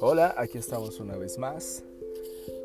Hola, 0.00 0.34
aquí 0.38 0.56
estamos 0.58 1.00
una 1.00 1.16
vez 1.16 1.36
más. 1.38 1.82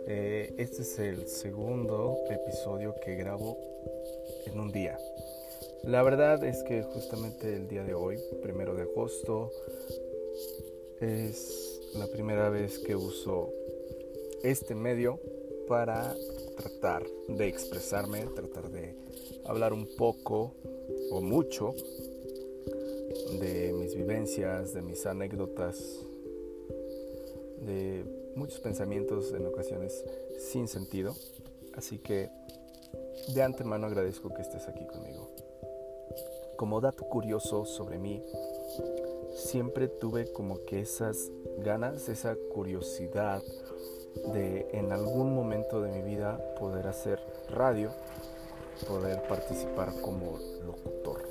Eh, 0.08 0.54
este 0.58 0.84
es 0.84 1.00
el 1.00 1.28
segundo 1.28 2.20
episodio 2.29 2.96
que 3.04 3.16
grabo 3.16 3.58
en 4.46 4.60
un 4.60 4.71
día. 4.71 4.97
La 5.84 6.04
verdad 6.04 6.44
es 6.46 6.64
que 6.64 6.84
justamente 6.84 7.54
el 7.54 7.68
día 7.68 7.84
de 7.84 7.94
hoy, 7.94 8.18
primero 8.42 8.74
de 8.76 8.84
agosto, 8.84 9.52
es 11.02 11.82
la 11.96 12.08
primera 12.08 12.50
vez 12.50 12.80
que 12.80 12.96
uso 12.96 13.52
este 14.44 14.74
medio 14.76 15.20
para 15.68 16.16
tratar 16.56 17.06
de 17.28 17.48
expresarme, 17.48 18.26
tratar 18.28 18.70
de 18.70 19.03
hablar 19.46 19.73
un 19.73 19.88
poco 19.98 20.54
o 21.12 21.21
mucho 21.21 21.73
de 23.39 23.74
mis 23.74 23.96
vivencias, 23.96 24.74
de 24.74 24.82
mis 24.82 25.06
anécdotas, 25.06 26.00
de 27.61 28.06
muchos 28.36 28.60
pensamientos 28.60 29.33
en 29.33 29.46
ocasiones 29.46 30.04
sin 30.38 30.68
sentido. 30.68 31.16
Así 31.75 31.97
que 31.97 32.30
de 33.33 33.42
antemano 33.42 33.88
agradezco 33.88 34.33
que 34.33 34.42
estés 34.42 34.67
aquí 34.67 34.86
conmigo. 34.86 35.30
Como 36.58 36.81
dato 36.81 37.05
curioso 37.05 37.66
sobre 37.66 37.97
mí, 37.97 38.23
siempre 39.36 39.88
tuve 39.88 40.31
como 40.31 40.64
que 40.66 40.81
esas 40.81 41.31
ganas, 41.58 42.09
esa 42.09 42.36
curiosidad 42.53 43.41
de 44.33 44.67
en 44.73 44.91
algún 44.91 45.33
momento 45.33 45.81
de 45.81 45.91
mi 45.91 46.02
vida 46.02 46.38
poder 46.59 46.88
hacer 46.88 47.19
radio, 47.50 47.91
poder 48.83 49.22
participar 49.28 49.94
como 50.02 50.39
locutor. 50.66 51.22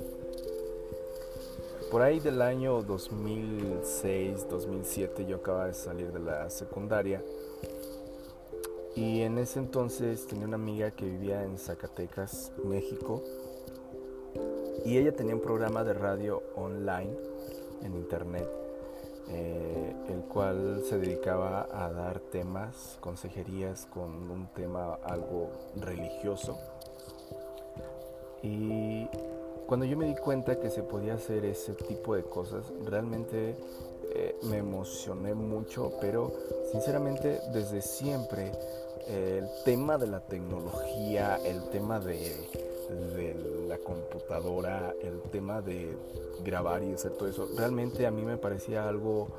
Por 1.91 2.01
ahí 2.01 2.19
del 2.19 2.41
año 2.41 2.81
2006, 2.81 4.47
2007 4.49 5.25
yo 5.25 5.37
acababa 5.37 5.67
de 5.67 5.73
salir 5.73 6.11
de 6.11 6.19
la 6.19 6.49
secundaria 6.49 7.23
y 8.95 9.21
en 9.21 9.37
ese 9.37 9.59
entonces 9.59 10.25
tenía 10.27 10.45
una 10.45 10.55
amiga 10.55 10.91
que 10.91 11.05
vivía 11.05 11.43
en 11.43 11.57
Zacatecas, 11.57 12.51
México 12.63 13.23
y 14.85 14.97
ella 14.97 15.15
tenía 15.15 15.35
un 15.35 15.41
programa 15.41 15.83
de 15.83 15.93
radio 15.93 16.41
online 16.55 17.15
en 17.83 17.95
internet 17.95 18.63
eh, 19.29 19.95
el 20.09 20.21
cual 20.23 20.81
se 20.87 20.97
dedicaba 20.97 21.67
a 21.71 21.89
dar 21.89 22.19
temas, 22.19 22.97
consejerías 22.99 23.85
con 23.85 24.29
un 24.29 24.47
tema 24.47 24.95
algo 25.05 25.49
religioso. 25.77 26.57
Y 28.43 29.07
cuando 29.65 29.85
yo 29.85 29.97
me 29.97 30.05
di 30.05 30.15
cuenta 30.15 30.59
que 30.59 30.69
se 30.69 30.83
podía 30.83 31.15
hacer 31.15 31.45
ese 31.45 31.73
tipo 31.73 32.15
de 32.15 32.23
cosas, 32.23 32.65
realmente 32.85 33.55
eh, 34.13 34.35
me 34.43 34.57
emocioné 34.57 35.33
mucho, 35.33 35.93
pero 36.01 36.33
sinceramente 36.71 37.39
desde 37.53 37.81
siempre 37.81 38.51
eh, 39.07 39.41
el 39.41 39.63
tema 39.63 39.97
de 39.97 40.07
la 40.07 40.19
tecnología, 40.19 41.39
el 41.45 41.63
tema 41.69 41.99
de 41.99 42.35
la 43.67 43.77
computadora, 43.77 44.93
el 45.01 45.21
tema 45.31 45.61
de 45.61 45.95
grabar 46.43 46.83
y 46.83 46.93
hacer 46.93 47.13
todo 47.13 47.29
eso, 47.29 47.47
realmente 47.57 48.05
a 48.05 48.11
mí 48.11 48.23
me 48.23 48.37
parecía 48.37 48.87
algo 48.87 49.29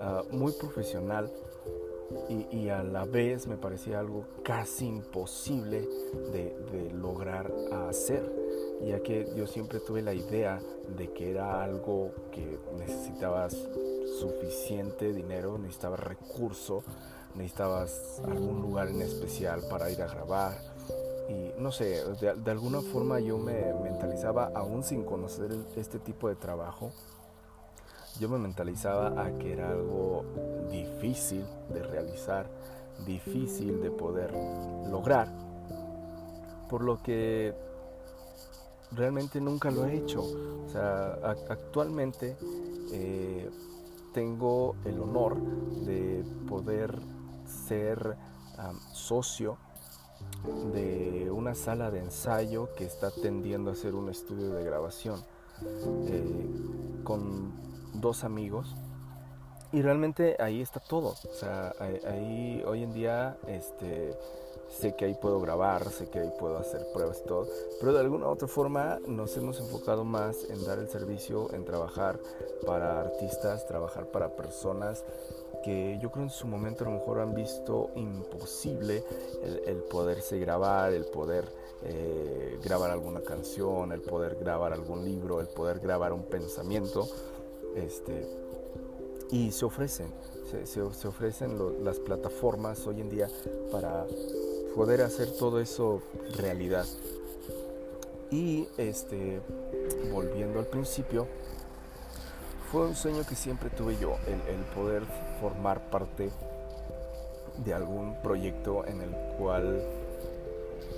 ah, 0.00 0.22
muy 0.30 0.52
profesional 0.52 1.30
y, 2.28 2.68
a 2.70 2.82
la 2.82 3.04
vez 3.04 3.46
me 3.46 3.56
parecía 3.56 3.98
algo 3.98 4.24
casi 4.42 4.86
imposible 4.86 5.88
de, 6.32 6.90
lograr 6.92 7.52
hacer, 7.88 8.32
ya 8.82 9.00
que 9.00 9.30
yo 9.36 9.46
siempre 9.46 9.80
tuve 9.80 10.02
la 10.02 10.14
idea 10.14 10.60
de 10.96 11.12
que 11.12 11.30
era 11.30 11.62
algo 11.62 12.12
que 12.32 12.58
necesitabas 12.78 13.56
suficiente 14.18 15.12
dinero, 15.12 15.58
necesitabas 15.58 16.00
recurso, 16.00 16.82
necesitabas 17.34 18.22
algún 18.24 18.62
lugar 18.62 18.88
en 18.88 19.02
especial 19.02 19.62
para 19.70 19.90
ir 19.90 20.02
a 20.02 20.06
grabar. 20.06 20.56
Y 21.28 21.60
no 21.60 21.72
sé, 21.72 22.02
de, 22.20 22.50
alguna 22.50 22.80
forma 22.80 23.20
yo 23.20 23.36
me 23.36 23.74
mentalizaba, 23.82 24.50
aún 24.54 24.82
sin 24.82 25.04
conocer 25.04 25.54
este 25.76 25.98
tipo 25.98 26.28
de 26.28 26.36
trabajo, 26.36 26.92
yo 28.18 28.28
me 28.28 28.38
mentalizaba 28.38 29.22
a 29.22 29.38
que 29.38 29.52
era 29.52 29.70
algo 29.70 30.24
difícil 30.70 31.44
de 31.72 31.82
realizar, 31.82 32.48
difícil 33.06 33.80
de 33.80 33.90
poder 33.90 34.32
lograr, 34.90 35.28
por 36.68 36.82
lo 36.82 37.02
que 37.02 37.54
realmente 38.92 39.40
nunca 39.40 39.70
lo 39.70 39.86
he 39.86 39.96
hecho. 39.96 40.22
O 40.22 40.68
sea, 40.68 41.14
actualmente 41.48 42.36
eh, 42.92 43.50
tengo 44.12 44.76
el 44.84 45.00
honor 45.00 45.40
de 45.84 46.24
poder 46.48 46.98
ser 47.44 48.16
socio 48.92 49.56
de 50.72 51.30
una 51.30 51.54
sala 51.54 51.90
de 51.90 52.00
ensayo 52.00 52.74
que 52.74 52.84
está 52.84 53.10
tendiendo 53.10 53.70
a 53.70 53.74
ser 53.74 53.94
un 53.94 54.08
estudio 54.08 54.50
de 54.50 54.64
grabación 54.64 55.20
eh, 56.08 56.50
con 57.04 57.52
dos 57.94 58.24
amigos 58.24 58.74
y 59.72 59.82
realmente 59.82 60.36
ahí 60.38 60.62
está 60.62 60.80
todo 60.80 61.08
o 61.08 61.34
sea 61.34 61.74
ahí, 61.80 62.62
hoy 62.66 62.82
en 62.82 62.92
día 62.92 63.36
este 63.46 64.16
sé 64.68 64.94
que 64.96 65.06
ahí 65.06 65.14
puedo 65.14 65.40
grabar 65.40 65.84
sé 65.90 66.08
que 66.08 66.20
ahí 66.20 66.30
puedo 66.38 66.58
hacer 66.58 66.86
pruebas 66.92 67.22
y 67.24 67.28
todo 67.28 67.46
pero 67.80 67.92
de 67.92 68.00
alguna 68.00 68.26
u 68.26 68.30
otra 68.30 68.48
forma 68.48 68.98
nos 69.06 69.36
hemos 69.36 69.60
enfocado 69.60 70.04
más 70.04 70.44
en 70.50 70.64
dar 70.64 70.78
el 70.78 70.88
servicio 70.88 71.52
en 71.52 71.64
trabajar 71.64 72.18
para 72.66 73.00
artistas 73.00 73.66
trabajar 73.66 74.06
para 74.06 74.36
personas 74.36 75.04
que 75.62 75.98
yo 76.00 76.10
creo 76.10 76.24
en 76.24 76.30
su 76.30 76.46
momento 76.46 76.84
a 76.84 76.88
lo 76.88 76.94
mejor 76.94 77.20
han 77.20 77.34
visto 77.34 77.90
imposible 77.96 79.04
el, 79.66 79.78
poderse 79.84 80.38
grabar, 80.38 80.92
el 80.92 81.04
poder 81.04 81.44
eh, 81.82 82.58
grabar 82.62 82.90
alguna 82.90 83.20
canción, 83.20 83.92
el 83.92 84.00
poder 84.00 84.36
grabar 84.36 84.72
algún 84.72 85.04
libro, 85.04 85.40
el 85.40 85.48
poder 85.48 85.80
grabar 85.80 86.12
un 86.12 86.24
pensamiento. 86.24 87.08
Este, 87.76 88.26
y 89.30 89.52
se 89.52 89.64
ofrecen, 89.64 90.12
se, 90.64 90.80
ofrecen 90.82 91.84
las 91.84 91.98
plataformas 91.98 92.86
hoy 92.86 93.00
en 93.00 93.10
día 93.10 93.28
para 93.70 94.06
poder 94.74 95.02
hacer 95.02 95.30
todo 95.32 95.60
eso 95.60 96.02
realidad. 96.36 96.86
Y 98.30 98.68
este, 98.76 99.40
volviendo 100.12 100.58
al 100.58 100.66
principio, 100.66 101.26
fue 102.70 102.86
un 102.86 102.94
sueño 102.94 103.24
que 103.26 103.34
siempre 103.34 103.70
tuve 103.70 103.96
yo, 103.98 104.16
el, 104.26 104.60
poder 104.74 105.02
formar 105.40 105.90
parte 105.90 106.30
de 107.64 107.74
algún 107.74 108.20
proyecto 108.22 108.86
en 108.86 109.00
el 109.00 109.10
cual 109.38 109.82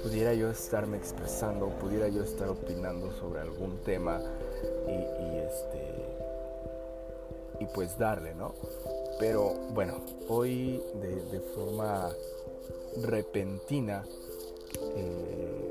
pudiera 0.03 0.35
yo 0.35 0.51
estarme 0.51 0.97
expresando, 0.97 1.69
pudiera 1.79 2.09
yo 2.09 2.25
estar 2.25 2.49
opinando 2.49 3.13
sobre 3.13 3.41
algún 3.41 3.79
tema 3.85 4.21
y, 4.89 5.39
este 5.39 6.30
y 7.61 7.67
pues 7.67 7.97
darle, 7.99 8.35
¿no? 8.35 8.55
Pero 9.19 9.55
bueno, 9.75 10.01
hoy 10.29 10.83
de, 11.01 11.41
forma 11.55 12.11
repentina 13.03 14.05
eh, 14.97 15.71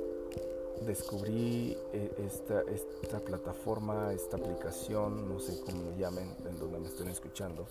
descubrí 0.86 1.76
eh, 1.94 2.12
esta, 2.26 2.62
esta 2.62 3.20
plataforma, 3.20 4.14
esta 4.14 4.38
aplicación, 4.38 5.28
no 5.28 5.40
sé 5.40 5.60
cómo 5.62 5.84
lo 5.84 5.98
llamen, 5.98 6.36
en 6.48 6.60
donde 6.60 6.80
me 6.80 6.88
estén 6.88 7.10
escuchando. 7.10 7.68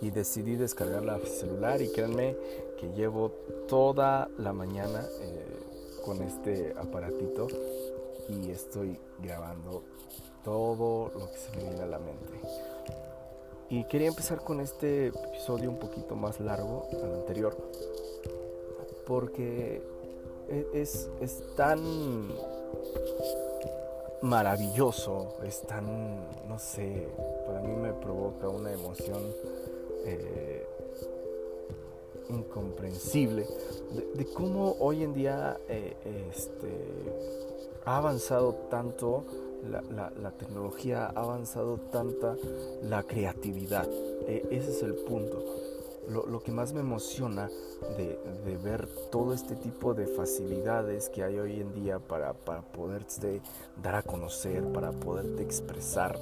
Y 0.00 0.10
decidí 0.10 0.56
descargarla 0.56 1.16
a 1.16 1.26
celular 1.26 1.82
y 1.82 1.90
créanme 1.90 2.36
que 2.78 2.92
llevo 2.92 3.30
toda 3.68 4.28
la 4.38 4.52
mañana 4.52 5.04
eh, 5.20 5.44
con 6.04 6.22
este 6.22 6.74
aparatito 6.76 7.48
y 8.28 8.50
estoy 8.50 8.98
grabando 9.20 9.82
todo 10.44 11.10
lo 11.18 11.30
que 11.30 11.38
se 11.38 11.56
me 11.56 11.62
viene 11.64 11.82
a 11.82 11.86
la 11.86 11.98
mente. 11.98 12.32
Y 13.70 13.84
quería 13.84 14.08
empezar 14.08 14.44
con 14.44 14.60
este 14.60 15.08
episodio 15.08 15.70
un 15.70 15.78
poquito 15.78 16.14
más 16.14 16.38
largo 16.38 16.86
al 16.92 17.14
anterior 17.14 17.56
porque 19.06 19.82
e, 20.48 20.66
es, 20.74 21.08
tan 21.56 21.80
maravilloso, 24.22 25.34
es 25.44 25.62
tan, 25.62 26.16
no 26.48 26.58
sé, 26.58 27.08
para 27.46 27.60
mí 27.60 27.74
me 27.74 27.92
provoca 27.92 28.48
una 28.48 28.72
emoción 28.72 29.22
eh, 30.04 30.66
incomprensible 32.30 33.46
de, 34.14 34.24
cómo 34.26 34.76
hoy 34.80 35.02
en 35.02 35.12
día 35.12 35.58
eh, 35.68 35.94
este, 36.30 36.70
ha 37.84 37.98
avanzado 37.98 38.54
tanto 38.70 39.24
la, 39.70 40.30
tecnología, 40.32 41.06
ha 41.06 41.20
avanzado 41.20 41.78
tanta 41.78 42.36
la 42.82 43.02
creatividad. 43.02 43.88
E, 44.26 44.46
ese 44.50 44.70
es 44.70 44.82
el 44.82 44.94
punto. 44.94 45.44
lo, 46.08 46.42
que 46.42 46.52
más 46.52 46.72
me 46.72 46.80
emociona 46.80 47.48
de, 47.96 48.58
ver 48.62 48.88
todo 49.10 49.32
este 49.32 49.56
tipo 49.56 49.94
de 49.94 50.06
facilidades 50.06 51.08
que 51.08 51.22
hay 51.22 51.38
hoy 51.38 51.60
en 51.60 51.74
día 51.74 51.98
para, 51.98 52.32
para 52.32 52.62
poderte 52.62 53.42
dar 53.82 53.94
a 53.94 54.02
conocer, 54.02 54.64
para 54.72 54.92
poderte 54.92 55.42
expresar, 55.42 56.18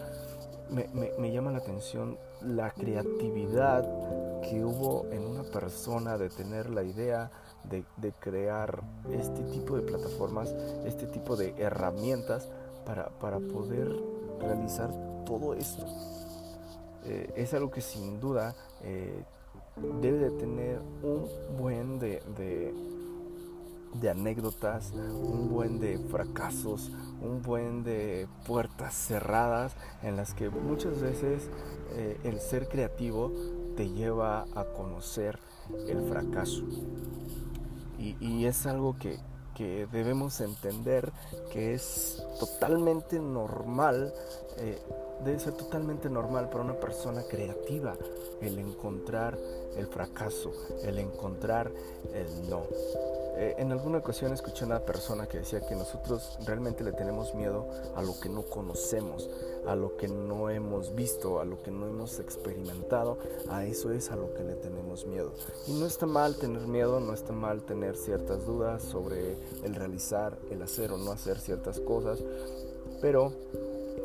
me, 0.72 1.32
llama 1.32 1.52
la 1.52 1.58
atención 1.58 2.18
la 2.40 2.70
creatividad 2.70 3.82
que 4.42 4.64
hubo 4.64 5.06
en 5.12 5.24
una 5.26 5.44
persona 5.44 6.16
de 6.18 6.30
tener 6.30 6.70
la 6.70 6.82
idea 6.82 7.30
de, 7.64 7.84
crear 8.18 8.82
este 9.10 9.42
tipo 9.44 9.76
de 9.76 9.82
plataformas, 9.82 10.54
este 10.84 11.06
tipo 11.06 11.36
de 11.36 11.54
herramientas 11.58 12.48
para, 12.84 13.38
poder 13.38 13.88
realizar 14.40 14.90
todo 15.24 15.54
esto. 15.54 15.84
Eh, 17.04 17.32
es 17.36 17.52
algo 17.54 17.70
que 17.70 17.80
sin 17.80 18.20
duda 18.20 18.54
eh, 18.82 19.24
debe 20.00 20.18
de 20.18 20.30
tener 20.30 20.80
un 21.02 21.28
buen 21.58 21.98
de, 21.98 22.22
de, 23.94 24.10
anécdotas, 24.10 24.92
un 24.92 25.48
buen 25.48 25.78
de 25.78 25.98
fracasos, 25.98 26.90
un 27.20 27.42
buen 27.42 27.82
de 27.82 28.28
puertas 28.46 28.94
cerradas 28.94 29.74
en 30.02 30.16
las 30.16 30.34
que 30.34 30.50
muchas 30.50 31.00
veces 31.00 31.48
eh, 31.94 32.18
el 32.24 32.40
ser 32.40 32.68
creativo 32.68 33.32
te 33.76 33.90
lleva 33.90 34.46
a 34.54 34.64
conocer 34.76 35.38
el 35.88 36.02
fracaso. 36.08 36.64
Y, 37.98 38.46
es 38.46 38.66
algo 38.66 38.96
que, 38.98 39.18
que, 39.54 39.86
debemos 39.92 40.40
entender 40.40 41.12
que 41.52 41.74
es 41.74 42.22
totalmente 42.38 43.18
normal 43.18 44.12
eh, 44.58 44.78
debe 45.24 45.38
ser 45.38 45.52
totalmente 45.54 46.10
normal 46.10 46.48
para 46.48 46.64
una 46.64 46.74
persona 46.74 47.22
creativa 47.22 47.96
el 48.40 48.58
encontrar 48.58 49.38
el 49.76 49.86
fracaso, 49.86 50.52
el 50.82 50.98
encontrar 50.98 51.70
el 52.12 52.50
no. 52.50 52.62
Eh, 53.36 53.54
en 53.58 53.72
alguna 53.72 53.98
ocasión 53.98 54.32
escuché 54.32 54.64
a 54.64 54.66
una 54.66 54.80
persona 54.80 55.26
que 55.26 55.38
decía 55.38 55.60
que 55.66 55.74
nosotros 55.74 56.38
realmente 56.44 56.84
le 56.84 56.92
tenemos 56.92 57.34
miedo 57.34 57.66
a 57.96 58.02
lo 58.02 58.18
que 58.20 58.28
no 58.28 58.42
conocemos, 58.42 59.30
a 59.66 59.74
lo 59.76 59.96
que 59.96 60.08
no 60.08 60.50
hemos 60.50 60.94
visto, 60.94 61.40
a 61.40 61.44
lo 61.44 61.62
que 61.62 61.70
no 61.70 61.86
hemos 61.86 62.18
experimentado, 62.18 63.18
a 63.48 63.64
eso 63.64 63.90
es 63.90 64.10
a 64.10 64.16
lo 64.16 64.34
que 64.34 64.44
le 64.44 64.54
tenemos 64.54 65.06
miedo. 65.06 65.32
Y 65.66 65.72
no 65.72 65.86
está 65.86 66.06
mal 66.06 66.36
tener 66.36 66.66
miedo, 66.66 67.00
no 67.00 67.12
está 67.12 67.32
mal 67.32 67.62
tener 67.62 67.96
ciertas 67.96 68.46
dudas 68.46 68.82
sobre 68.82 69.36
el 69.62 69.74
realizar, 69.74 70.38
el 70.50 70.62
hacer 70.62 70.92
o 70.92 70.98
no 70.98 71.12
hacer 71.12 71.38
ciertas 71.38 71.80
cosas, 71.80 72.22
pero 73.00 73.32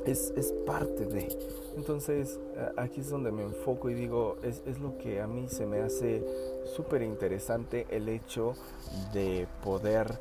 es, 0.06 0.54
parte 0.66 1.06
de. 1.06 1.28
Entonces 1.76 2.40
aquí 2.76 3.02
es 3.02 3.10
donde 3.10 3.32
me 3.32 3.44
enfoco 3.44 3.90
y 3.90 3.94
digo, 3.94 4.38
es, 4.42 4.62
es 4.66 4.80
lo 4.80 4.98
que 4.98 5.22
a 5.22 5.28
mí 5.28 5.48
se 5.48 5.66
me 5.66 5.82
hace 5.82 6.24
súper 6.76 7.02
interesante 7.02 7.86
el 7.90 8.10
hecho 8.10 8.54
de 9.14 9.48
poder 9.64 10.18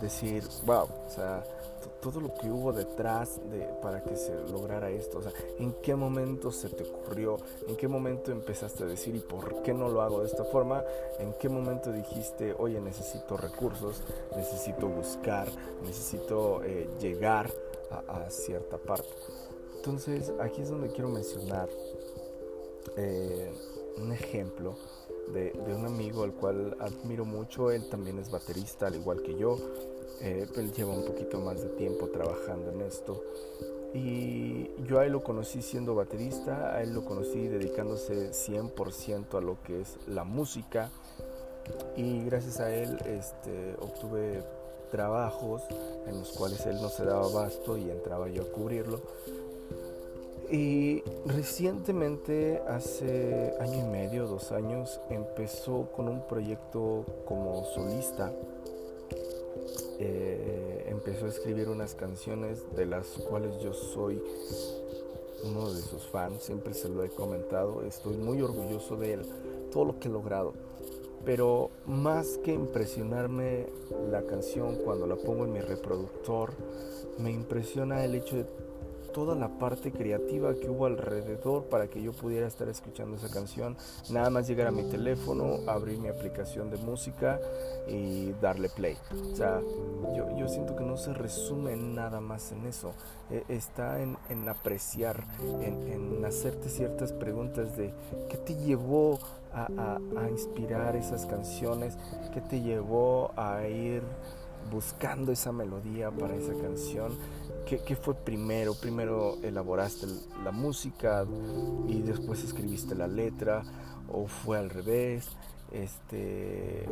decir, 0.00 0.44
wow, 0.64 0.84
o 0.84 1.10
sea, 1.10 1.44
todo 2.02 2.20
lo 2.20 2.34
que 2.34 2.50
hubo 2.50 2.72
detrás 2.72 3.40
de, 3.48 3.60
para 3.80 4.02
que 4.02 4.16
se 4.16 4.34
lograra 4.50 4.90
esto, 4.90 5.18
o 5.18 5.22
sea, 5.22 5.32
en 5.58 5.72
qué 5.74 5.94
momento 5.94 6.50
se 6.50 6.68
te 6.68 6.82
ocurrió, 6.82 7.38
en 7.68 7.76
qué 7.76 7.86
momento 7.86 8.32
empezaste 8.32 8.82
a 8.82 8.86
decir 8.86 9.14
y 9.14 9.20
por 9.20 9.62
qué 9.62 9.72
no 9.72 9.88
lo 9.88 10.02
hago 10.02 10.20
de 10.20 10.26
esta 10.26 10.44
forma, 10.44 10.82
en 11.20 11.32
qué 11.34 11.48
momento 11.48 11.92
dijiste, 11.92 12.54
oye, 12.58 12.80
necesito 12.80 13.36
recursos, 13.36 14.02
necesito 14.34 14.88
buscar, 14.88 15.46
necesito 15.84 16.62
eh, 16.64 16.90
llegar 17.00 17.48
a, 18.08 18.28
cierta 18.30 18.78
parte. 18.78 19.08
Entonces 19.76 20.32
aquí 20.40 20.62
es 20.62 20.70
donde 20.70 20.88
quiero 20.88 21.08
mencionar 21.08 21.68
eh, 22.96 23.52
un 23.98 24.12
ejemplo 24.12 24.74
de, 25.32 25.52
un 25.72 25.86
amigo 25.86 26.24
al 26.24 26.32
cual 26.32 26.76
admiro 26.80 27.24
mucho. 27.24 27.70
Él 27.70 27.88
también 27.88 28.18
es 28.18 28.30
baterista, 28.30 28.88
al 28.88 28.96
igual 28.96 29.22
que 29.22 29.36
yo. 29.36 29.56
Eh, 30.22 30.46
él 30.56 30.72
lleva 30.72 30.92
un 30.92 31.04
poquito 31.04 31.40
más 31.40 31.60
de 31.60 31.68
tiempo 31.70 32.08
trabajando 32.08 32.70
en 32.70 32.82
esto. 32.82 33.22
Y 33.92 34.70
yo 34.86 35.00
a 35.00 35.06
él 35.06 35.12
lo 35.12 35.22
conocí 35.22 35.60
siendo 35.60 35.94
baterista, 35.94 36.74
a 36.74 36.82
él 36.82 36.94
lo 36.94 37.04
conocí 37.04 37.48
dedicándose 37.48 38.30
100% 38.30 39.36
a 39.36 39.40
lo 39.40 39.62
que 39.62 39.80
es 39.80 39.98
la 40.06 40.24
música. 40.24 40.90
Y 41.96 42.24
gracias 42.24 42.60
a 42.60 42.74
él 42.74 42.96
este, 43.04 43.74
obtuve 43.80 44.42
trabajos 44.90 45.62
en 46.06 46.18
los 46.20 46.32
cuales 46.32 46.64
él 46.66 46.80
no 46.80 46.88
se 46.88 47.04
daba 47.04 47.26
abasto 47.26 47.76
y 47.76 47.90
entraba 47.90 48.28
yo 48.28 48.42
a 48.42 48.46
cubrirlo. 48.46 49.00
Y 50.50 51.02
recientemente, 51.24 52.62
hace 52.68 53.54
año 53.58 53.86
y 53.86 53.90
medio, 53.90 54.26
dos 54.26 54.52
años, 54.52 55.00
empezó 55.08 55.90
con 55.96 56.08
un 56.08 56.26
proyecto 56.26 57.06
como 57.24 57.64
solista. 57.64 58.30
Eh, 60.04 60.86
empezó 60.88 61.26
a 61.26 61.28
escribir 61.28 61.68
unas 61.68 61.94
canciones 61.94 62.64
de 62.74 62.86
las 62.86 63.06
cuales 63.06 63.62
yo 63.62 63.72
soy 63.72 64.20
uno 65.44 65.72
de 65.72 65.80
sus 65.80 66.02
fans, 66.08 66.42
siempre 66.42 66.74
se 66.74 66.88
lo 66.88 67.04
he 67.04 67.08
comentado, 67.08 67.82
estoy 67.82 68.16
muy 68.16 68.42
orgulloso 68.42 68.96
de 68.96 69.12
él, 69.12 69.22
todo 69.70 69.84
lo 69.84 70.00
que 70.00 70.08
he 70.08 70.10
logrado. 70.10 70.54
Pero 71.24 71.70
más 71.86 72.36
que 72.38 72.52
impresionarme 72.52 73.66
la 74.10 74.22
canción 74.22 74.74
cuando 74.74 75.06
la 75.06 75.14
pongo 75.14 75.44
en 75.44 75.52
mi 75.52 75.60
reproductor, 75.60 76.50
me 77.18 77.30
impresiona 77.30 78.04
el 78.04 78.16
hecho 78.16 78.34
de 78.34 78.44
toda 79.12 79.34
la 79.34 79.48
parte 79.48 79.92
creativa 79.92 80.54
que 80.54 80.68
hubo 80.68 80.86
alrededor 80.86 81.64
para 81.64 81.88
que 81.88 82.02
yo 82.02 82.12
pudiera 82.12 82.46
estar 82.46 82.68
escuchando 82.68 83.16
esa 83.16 83.30
canción. 83.30 83.76
Nada 84.10 84.30
más 84.30 84.48
llegar 84.48 84.66
a 84.66 84.70
mi 84.70 84.84
teléfono, 84.84 85.58
abrir 85.66 85.98
mi 85.98 86.08
aplicación 86.08 86.70
de 86.70 86.78
música 86.78 87.40
y 87.88 88.32
darle 88.40 88.68
play. 88.68 88.96
O 89.32 89.36
sea, 89.36 89.60
yo, 90.16 90.36
yo 90.36 90.48
siento 90.48 90.74
que 90.76 90.84
no 90.84 90.96
se 90.96 91.12
resume 91.12 91.76
nada 91.76 92.20
más 92.20 92.52
en 92.52 92.66
eso. 92.66 92.92
E, 93.30 93.44
está 93.48 94.00
en, 94.00 94.16
en 94.28 94.48
apreciar, 94.48 95.24
en, 95.60 95.92
en, 95.92 96.24
hacerte 96.24 96.68
ciertas 96.68 97.12
preguntas 97.12 97.76
de 97.76 97.92
qué 98.28 98.36
te 98.36 98.54
llevó 98.54 99.18
a, 99.52 99.68
a, 99.76 100.20
a 100.20 100.30
inspirar 100.30 100.96
esas 100.96 101.26
canciones, 101.26 101.98
qué 102.32 102.40
te 102.40 102.60
llevó 102.60 103.32
a 103.36 103.66
ir 103.66 104.02
buscando 104.70 105.32
esa 105.32 105.52
melodía 105.52 106.10
para 106.10 106.36
esa 106.36 106.54
canción 106.54 107.12
¿Qué, 107.66 107.96
fue 107.96 108.14
primero? 108.14 108.74
Primero 108.74 109.38
elaboraste 109.42 110.06
la 110.44 110.50
música 110.50 111.24
y 111.88 112.02
después 112.02 112.44
escribiste 112.44 112.94
la 112.94 113.06
letra 113.06 113.62
o 114.12 114.26
fue 114.26 114.58
al 114.58 114.70
revés. 114.70 115.28
Este, 115.72 116.86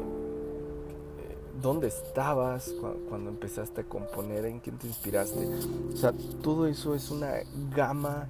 ¿Dónde 1.60 1.88
estabas 1.88 2.72
cuando 3.08 3.30
empezaste 3.30 3.82
a 3.82 3.84
componer? 3.84 4.46
¿En 4.46 4.60
quién 4.60 4.78
te 4.78 4.86
inspiraste? 4.86 5.46
O 5.92 5.96
sea, 5.96 6.12
todo 6.42 6.66
eso 6.66 6.94
es 6.94 7.10
una 7.10 7.34
gama 7.74 8.28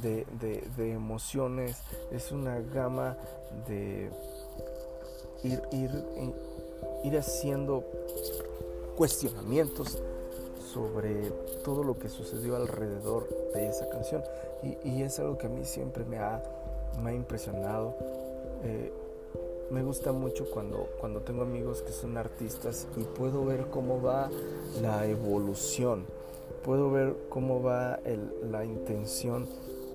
de, 0.00 0.92
emociones, 0.92 1.78
es 2.12 2.30
una 2.30 2.60
gama 2.60 3.16
de 3.66 4.10
ir, 5.42 5.60
ir 7.02 7.18
haciendo 7.18 7.84
cuestionamientos 8.96 9.98
sobre 10.72 11.30
todo 11.64 11.82
lo 11.82 11.98
que 11.98 12.08
sucedió 12.08 12.56
alrededor 12.56 13.28
de 13.54 13.68
esa 13.68 13.88
canción. 13.88 14.22
Y, 14.62 15.02
es 15.02 15.18
algo 15.18 15.38
que 15.38 15.46
a 15.46 15.50
mí 15.50 15.64
siempre 15.64 16.04
me 16.04 16.18
ha, 16.18 16.42
me 17.02 17.10
ha 17.10 17.14
impresionado. 17.14 17.94
Eh, 18.64 18.92
me 19.70 19.82
gusta 19.82 20.12
mucho 20.12 20.50
cuando, 20.50 20.88
cuando 20.98 21.20
tengo 21.20 21.42
amigos 21.42 21.82
que 21.82 21.92
son 21.92 22.16
artistas 22.16 22.86
y 22.96 23.02
puedo 23.02 23.44
ver 23.44 23.66
cómo 23.70 24.00
va 24.00 24.30
la 24.80 25.06
evolución, 25.06 26.06
puedo 26.64 26.90
ver 26.90 27.14
cómo 27.28 27.62
va 27.62 28.00
la 28.50 28.64
intención 28.64 29.46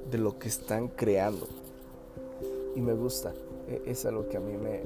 de 0.10 0.18
lo 0.18 0.38
que 0.38 0.48
están 0.48 0.88
creando. 0.88 1.48
Y 2.76 2.82
me 2.82 2.94
gusta, 2.94 3.34
e, 3.68 3.82
es 3.86 4.06
algo 4.06 4.30
que 4.30 4.38
a 4.38 4.40
mí 4.40 4.58
me 4.58 4.84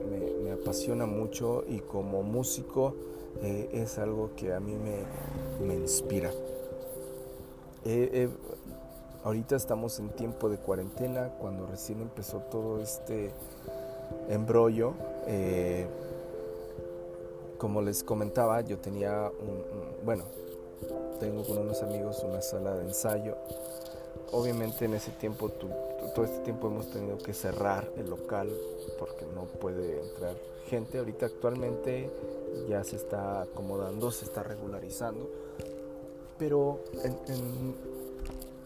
apasiona 0.61 1.05
mucho 1.05 1.63
y 1.67 1.79
como 1.79 2.23
músico 2.23 2.93
eh, 3.41 3.69
es 3.73 3.97
algo 3.97 4.31
que 4.35 4.53
a 4.53 4.59
mí 4.59 4.75
me, 4.75 5.75
inspira. 5.75 6.31
ahorita 9.23 9.55
estamos 9.55 9.99
en 9.99 10.09
tiempo 10.09 10.49
de 10.49 10.57
cuarentena, 10.57 11.29
cuando 11.39 11.65
recién 11.67 12.01
empezó 12.01 12.39
todo 12.39 12.81
este 12.81 13.31
embrollo. 14.29 14.93
Eh, 15.27 15.87
como 17.57 17.81
les 17.81 18.03
comentaba, 18.03 18.61
yo 18.61 18.77
tenía 18.77 19.31
un, 19.39 20.05
bueno, 20.05 20.23
tengo 21.19 21.43
con 21.43 21.57
unos 21.57 21.81
amigos 21.81 22.23
una 22.23 22.41
sala 22.41 22.75
de 22.75 22.83
ensayo. 22.85 23.35
Obviamente 24.31 24.85
en 24.85 24.93
ese 24.93 25.11
tiempo, 25.11 25.49
todo 26.17 26.25
este 26.25 26.39
tiempo 26.39 26.65
hemos 26.65 26.89
tenido 26.89 27.19
que 27.19 27.31
cerrar 27.31 27.91
el 27.95 28.09
local 28.09 28.49
porque 28.97 29.23
no 29.35 29.43
puede 29.43 30.01
entrar 30.01 30.35
gente. 30.67 30.97
Ahorita 30.97 31.27
actualmente 31.27 32.09
ya 32.67 32.83
se 32.83 32.95
está 32.95 33.43
acomodando, 33.43 34.09
se 34.09 34.25
está 34.25 34.41
regularizando. 34.41 35.29
Pero 36.39 36.83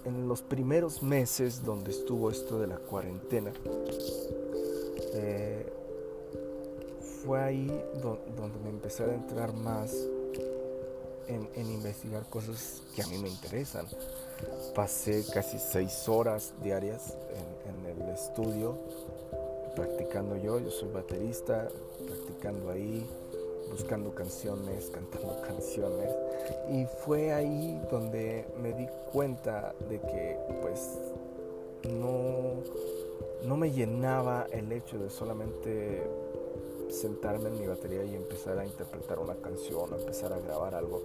en, 0.05 0.29
los 0.29 0.41
primeros 0.41 1.03
meses 1.03 1.65
donde 1.65 1.91
estuvo 1.91 2.31
esto 2.31 2.58
de 2.58 2.67
la 2.67 2.77
cuarentena, 2.77 3.51
eh, 5.13 5.65
fue 7.25 7.38
ahí 7.41 7.67
donde 8.01 8.60
me 8.63 8.70
empecé 8.70 9.03
a 9.03 9.13
entrar 9.13 9.53
más 9.53 9.93
en, 11.27 11.70
investigar 11.70 12.29
cosas 12.29 12.81
que 12.96 13.03
a 13.03 13.08
mí 13.08 13.17
me 13.17 13.27
interesan. 13.27 13.88
Pasé 14.75 15.24
casi 15.33 15.60
seis 15.60 16.07
horas 16.07 16.53
diarias 16.63 17.17
en, 17.36 17.86
el 17.86 18.10
estudio 18.10 18.75
practicando 19.75 20.38
yo, 20.38 20.60
yo 20.60 20.69
soy 20.69 20.89
baterista, 20.89 21.67
practicando 22.05 22.69
ahí, 22.69 23.05
buscando 23.69 24.13
canciones, 24.13 24.89
cantando 24.93 25.41
canciones. 25.48 26.10
Y 26.71 26.86
fue 27.03 27.33
ahí 27.33 27.81
donde 27.89 28.45
me 28.62 28.74
di 28.74 28.88
cuenta 29.12 29.74
de 29.89 30.00
que 30.00 30.38
pues 30.62 31.00
no, 31.89 32.63
no 33.45 33.57
me 33.57 33.71
llenaba 33.71 34.48
el 34.51 34.71
hecho 34.71 34.98
de 35.00 35.10
solamente 35.10 36.03
sentarme 36.91 37.50
en 37.50 37.60
mi 37.60 37.67
batería 37.67 38.03
y 38.03 38.15
empezar 38.15 38.57
a 38.60 38.65
interpretar 38.65 39.19
una 39.19 39.36
canción 39.36 39.91
o 39.91 39.98
empezar 39.98 40.33
a 40.33 40.39
grabar 40.39 40.75
algo. 40.75 41.01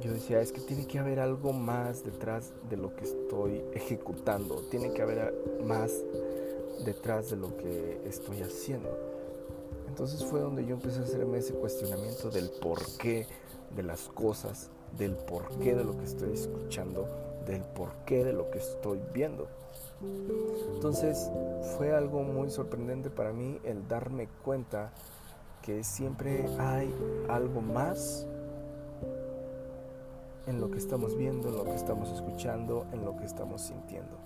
Yo 0.00 0.12
decía, 0.12 0.40
es 0.40 0.52
que 0.52 0.60
tiene 0.60 0.86
que 0.86 0.98
haber 0.98 1.18
algo 1.18 1.52
más 1.52 2.04
detrás 2.04 2.52
de 2.68 2.76
lo 2.76 2.94
que 2.94 3.04
estoy 3.04 3.62
ejecutando, 3.72 4.62
tiene 4.70 4.92
que 4.92 5.02
haber 5.02 5.34
más 5.64 5.92
detrás 6.84 7.30
de 7.30 7.36
lo 7.36 7.56
que 7.56 8.00
estoy 8.04 8.42
haciendo. 8.42 8.96
Entonces 9.88 10.24
fue 10.24 10.40
donde 10.40 10.64
yo 10.64 10.74
empecé 10.74 11.00
a 11.00 11.02
hacerme 11.02 11.38
ese 11.38 11.54
cuestionamiento 11.54 12.30
del 12.30 12.50
porqué 12.50 13.26
de 13.74 13.82
las 13.82 14.08
cosas, 14.08 14.70
del 14.96 15.16
porqué 15.16 15.74
de 15.74 15.84
lo 15.84 15.96
que 15.98 16.04
estoy 16.04 16.32
escuchando, 16.32 17.08
del 17.48 17.62
porqué 17.62 18.24
de 18.24 18.32
lo 18.32 18.50
que 18.50 18.58
estoy 18.58 19.00
viendo. 19.12 19.48
Entonces 20.74 21.30
fue 21.76 21.92
algo 21.92 22.22
muy 22.22 22.50
sorprendente 22.50 23.10
para 23.10 23.32
mí 23.32 23.58
el 23.64 23.88
darme 23.88 24.28
cuenta 24.44 24.92
que 25.62 25.82
siempre 25.82 26.46
hay 26.58 26.94
algo 27.28 27.60
más 27.60 28.26
en 30.46 30.60
lo 30.60 30.70
que 30.70 30.78
estamos 30.78 31.16
viendo, 31.16 31.48
en 31.48 31.56
lo 31.56 31.64
que 31.64 31.74
estamos 31.74 32.10
escuchando, 32.10 32.86
en 32.92 33.04
lo 33.04 33.16
que 33.16 33.24
estamos 33.24 33.62
sintiendo. 33.62 34.16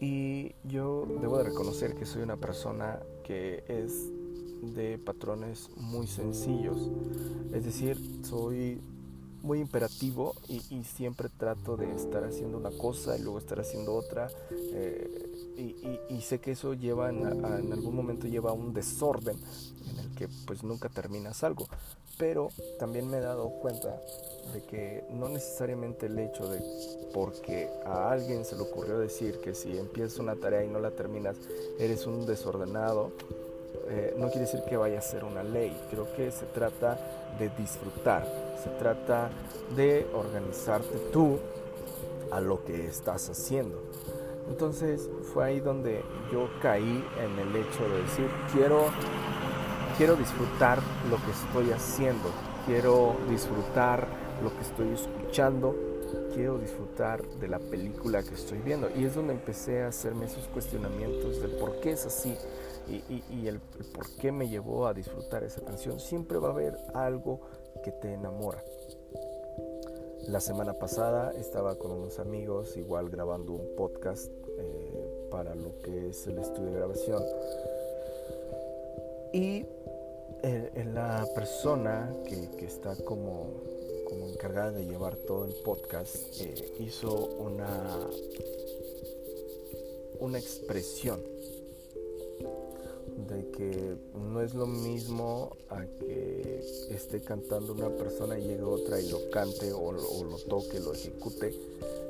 Y 0.00 0.54
yo 0.64 1.06
debo 1.20 1.36
de 1.38 1.44
reconocer 1.44 1.94
que 1.94 2.06
soy 2.06 2.22
una 2.22 2.38
persona 2.38 3.00
que 3.22 3.62
es 3.68 4.10
de 4.62 4.98
patrones 4.98 5.68
muy 5.76 6.06
sencillos. 6.06 6.90
Es 7.52 7.64
decir, 7.64 7.98
soy 8.24 8.80
muy 9.42 9.60
imperativo 9.60 10.34
y, 10.48 10.60
siempre 10.84 11.28
trato 11.28 11.76
de 11.76 11.94
estar 11.94 12.24
haciendo 12.24 12.58
una 12.58 12.70
cosa 12.70 13.16
y 13.16 13.22
luego 13.22 13.38
estar 13.38 13.60
haciendo 13.60 13.94
otra. 13.94 14.28
Eh, 14.50 15.26
y, 16.08 16.20
sé 16.22 16.38
que 16.38 16.52
eso 16.52 16.74
lleva 16.74 17.10
en, 17.10 17.26
en, 17.26 17.72
algún 17.72 17.96
momento 17.96 18.26
lleva 18.26 18.50
a 18.50 18.52
un 18.52 18.72
desorden 18.72 19.36
en 19.90 19.98
el 19.98 20.14
que 20.14 20.28
pues 20.46 20.62
nunca 20.62 20.88
terminas 20.88 21.42
algo. 21.42 21.66
Pero 22.18 22.50
también 22.78 23.08
me 23.08 23.18
he 23.18 23.20
dado 23.20 23.48
cuenta 23.60 24.00
de 24.52 24.62
que 24.62 25.04
no 25.10 25.28
necesariamente 25.28 26.06
el 26.06 26.18
hecho 26.18 26.48
de 26.48 26.60
porque 27.14 27.68
a 27.86 28.10
alguien 28.10 28.44
se 28.44 28.56
le 28.56 28.62
ocurrió 28.62 28.98
decir 28.98 29.40
que 29.40 29.54
si 29.54 29.76
empiezas 29.78 30.18
una 30.18 30.36
tarea 30.36 30.64
y 30.64 30.68
no 30.68 30.80
la 30.80 30.90
terminas 30.90 31.36
eres 31.78 32.06
un 32.06 32.26
desordenado, 32.26 33.12
eh, 33.88 34.14
no 34.16 34.26
quiere 34.28 34.42
decir 34.42 34.60
que 34.68 34.76
vaya 34.76 34.98
a 34.98 35.02
ser 35.02 35.24
una 35.24 35.42
ley. 35.42 35.76
Creo 35.90 36.12
que 36.14 36.30
se 36.30 36.46
trata 36.46 36.98
de 37.38 37.48
disfrutar, 37.50 38.26
se 38.62 38.70
trata 38.70 39.30
de 39.74 40.06
organizarte 40.14 40.98
tú 41.12 41.38
a 42.30 42.40
lo 42.40 42.64
que 42.64 42.86
estás 42.86 43.28
haciendo. 43.30 43.82
Entonces 44.48 45.08
fue 45.32 45.44
ahí 45.44 45.60
donde 45.60 46.02
yo 46.32 46.48
caí 46.60 47.04
en 47.18 47.38
el 47.38 47.56
hecho 47.56 47.88
de 47.88 48.02
decir, 48.02 48.28
quiero, 48.52 48.86
quiero 49.96 50.16
disfrutar 50.16 50.80
lo 51.08 51.16
que 51.16 51.30
estoy 51.30 51.72
haciendo, 51.72 52.30
quiero 52.66 53.16
disfrutar 53.28 54.06
lo 54.42 54.52
que 54.54 54.60
estoy 54.62 54.88
escuchando, 54.92 55.76
quiero 56.34 56.58
disfrutar 56.58 57.22
de 57.40 57.48
la 57.48 57.58
película 57.58 58.22
que 58.22 58.34
estoy 58.34 58.58
viendo. 58.58 58.90
Y 58.96 59.04
es 59.04 59.14
donde 59.14 59.34
empecé 59.34 59.82
a 59.82 59.88
hacerme 59.88 60.26
esos 60.26 60.48
cuestionamientos 60.48 61.40
del 61.40 61.52
por 61.52 61.80
qué 61.80 61.92
es 61.92 62.06
así 62.06 62.36
y, 62.90 63.46
el, 63.46 63.60
por 63.60 64.08
qué 64.16 64.32
me 64.32 64.48
llevó 64.48 64.86
a 64.86 64.94
disfrutar 64.94 65.44
esa 65.44 65.60
canción. 65.62 66.00
Siempre 66.00 66.38
va 66.38 66.48
a 66.48 66.52
haber 66.52 66.76
algo 66.94 67.40
que 67.82 67.92
te 67.92 68.12
enamora. 68.12 68.62
La 70.28 70.40
semana 70.40 70.74
pasada 70.74 71.32
estaba 71.32 71.76
con 71.76 71.92
unos 71.92 72.18
amigos, 72.18 72.76
igual 72.76 73.08
grabando 73.10 73.52
un 73.52 73.74
podcast 73.76 74.30
eh, 74.58 75.28
para 75.30 75.54
lo 75.54 75.80
que 75.82 76.08
es 76.10 76.26
el 76.26 76.38
estudio 76.38 76.70
de 76.70 76.76
grabación. 76.76 77.22
Y 79.32 79.66
eh, 80.42 80.84
la 80.92 81.26
persona 81.34 82.14
que, 82.26 82.50
que 82.56 82.66
está 82.66 82.96
como 83.04 83.70
como 84.10 84.26
encargada 84.26 84.72
de 84.72 84.84
llevar 84.86 85.14
todo 85.16 85.44
el 85.44 85.54
podcast, 85.62 86.16
eh, 86.40 86.74
hizo 86.80 87.14
una, 87.14 88.08
una 90.18 90.36
expresión 90.36 91.20
de 93.26 93.50
que 93.50 93.96
no 94.14 94.40
es 94.40 94.54
lo 94.54 94.66
mismo 94.66 95.56
a 95.68 95.84
que 95.84 96.60
esté 96.90 97.20
cantando 97.20 97.72
una 97.72 97.88
persona 97.90 98.38
y 98.38 98.42
llegue 98.42 98.62
otra 98.62 99.00
y 99.00 99.08
lo 99.08 99.30
cante 99.30 99.72
o, 99.72 99.92
lo 99.92 100.38
toque, 100.48 100.80
lo 100.80 100.92
ejecute, 100.92 101.54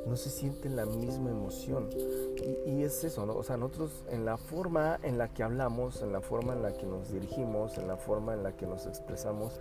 no 0.07 0.17
se 0.17 0.31
siente 0.31 0.69
la 0.69 0.87
misma 0.87 1.31
emoción. 1.31 1.89
Y, 2.37 2.71
y, 2.71 2.83
es 2.83 3.05
eso, 3.05 3.27
¿no? 3.27 3.35
O 3.35 3.43
sea, 3.43 3.57
nosotros 3.57 3.91
en 4.11 4.25
la 4.25 4.37
forma 4.37 4.99
en 5.03 5.19
la 5.19 5.33
que 5.33 5.43
hablamos, 5.43 6.03
en 6.03 6.13
la 6.13 6.21
forma 6.21 6.55
en 6.55 6.63
la 6.63 6.77
que 6.77 6.87
nos 6.87 7.11
dirigimos, 7.13 7.79
en 7.79 7.87
la 7.87 7.97
forma 7.97 8.35
en 8.35 8.43
la 8.43 8.57
que 8.57 8.67
nos 8.67 8.87
expresamos, 8.87 9.61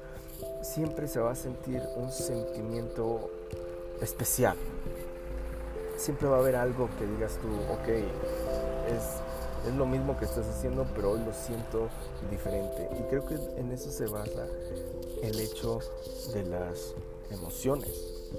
siempre 0.61 1.07
se 1.07 1.19
va 1.19 1.31
a 1.31 1.35
sentir 1.35 1.81
un 1.95 2.11
sentimiento 2.11 3.29
especial. 4.01 4.55
Siempre 5.97 6.27
va 6.27 6.37
a 6.37 6.39
haber 6.39 6.55
algo 6.55 6.89
que 6.97 7.05
digas 7.05 7.37
tú, 7.41 7.49
ok, 7.73 7.87
es, 8.87 9.28
es 9.67 9.75
lo 9.75 9.85
mismo 9.85 10.17
que 10.17 10.25
estás 10.25 10.47
haciendo, 10.47 10.85
pero 10.95 11.11
hoy 11.11 11.19
lo 11.23 11.33
siento 11.33 11.89
diferente. 12.29 12.89
Y 12.99 13.03
creo 13.09 13.25
que 13.25 13.35
en 13.57 13.71
eso 13.71 13.91
se 13.91 14.05
basa 14.05 14.47
el 15.21 15.39
hecho 15.39 15.79
de 16.33 16.43
las 16.43 16.93
emociones. 17.31 18.29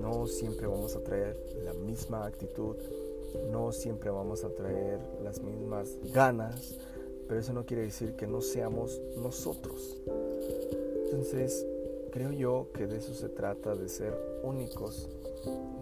No 0.00 0.26
siempre 0.26 0.66
vamos 0.66 0.96
a 0.96 1.00
traer 1.00 1.36
la 1.64 1.72
misma 1.72 2.26
actitud, 2.26 2.76
no 3.50 3.72
siempre 3.72 4.10
vamos 4.10 4.44
a 4.44 4.50
traer 4.50 5.00
las 5.22 5.40
mismas 5.40 5.96
ganas, 6.12 6.76
pero 7.28 7.40
eso 7.40 7.52
no 7.52 7.64
quiere 7.64 7.84
decir 7.84 8.16
que 8.16 8.26
no 8.26 8.40
seamos 8.40 9.00
nosotros. 9.16 9.98
Entonces, 11.04 11.66
creo 12.10 12.32
yo 12.32 12.68
que 12.74 12.86
de 12.86 12.98
eso 12.98 13.14
se 13.14 13.28
trata, 13.28 13.74
de 13.74 13.88
ser 13.88 14.14
únicos, 14.42 15.08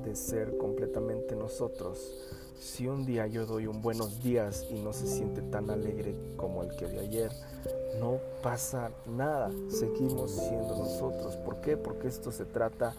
de 0.04 0.14
ser 0.14 0.56
completamente 0.58 1.35
nosotros. 1.37 2.14
Si 2.58 2.86
un 2.88 3.06
día 3.06 3.26
yo 3.26 3.46
doy 3.46 3.66
un 3.66 3.80
buenos 3.80 4.22
días 4.22 4.66
y 4.70 4.74
no 4.74 4.92
se 4.92 5.06
siente 5.06 5.42
tan 5.42 5.70
alegre 5.70 6.14
como 6.36 6.62
el 6.62 6.74
que 6.76 6.86
de 6.86 7.00
ayer, 7.00 7.30
no 8.00 8.18
pasa 8.42 8.90
nada, 9.06 9.50
seguimos 9.68 10.32
siendo 10.32 10.76
nosotros. 10.76 11.36
¿Por 11.36 11.60
qué? 11.60 11.76
Porque 11.76 12.08
esto 12.08 12.32
se 12.32 12.44
trata 12.44 12.94